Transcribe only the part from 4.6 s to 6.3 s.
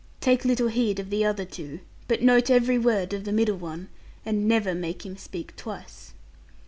make him speak twice.'